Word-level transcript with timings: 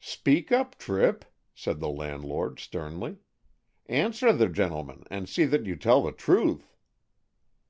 "Speak 0.00 0.52
up, 0.52 0.76
Tripp," 0.76 1.24
said 1.54 1.80
the 1.80 1.88
landlord 1.88 2.58
sternly. 2.60 3.16
"Answer 3.86 4.34
the 4.34 4.50
gentleman, 4.50 5.04
and 5.10 5.26
see 5.26 5.46
that 5.46 5.64
you 5.64 5.76
tell 5.76 6.02
the 6.02 6.12
truth." 6.12 6.76